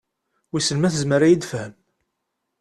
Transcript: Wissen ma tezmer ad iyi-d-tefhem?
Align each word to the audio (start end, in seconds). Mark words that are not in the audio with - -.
Wissen 0.51 0.77
ma 0.79 0.89
tezmer 0.93 1.21
ad 1.21 1.27
iyi-d-tefhem? 1.29 1.73